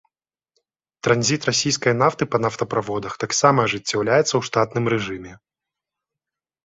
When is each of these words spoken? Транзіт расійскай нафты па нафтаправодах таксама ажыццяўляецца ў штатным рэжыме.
Транзіт 1.07 1.41
расійскай 1.49 1.93
нафты 2.03 2.23
па 2.35 2.41
нафтаправодах 2.45 3.13
таксама 3.25 3.59
ажыццяўляецца 3.69 4.31
ў 4.35 4.41
штатным 4.51 4.85
рэжыме. 4.95 5.33